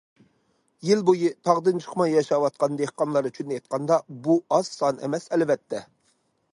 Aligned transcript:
يىل 0.87 1.03
بويى 1.09 1.29
تاغدىن 1.49 1.77
چىقماي 1.83 2.11
ياشاۋاتقان 2.15 2.81
دېھقانلار 2.81 3.31
ئۈچۈن 3.33 3.55
ئېيتقاندا، 3.55 4.01
بۇ 4.27 4.41
ئاز 4.57 4.75
سان 4.81 5.05
ئەمەس، 5.07 5.33
ئەلۋەتتە. 5.35 5.89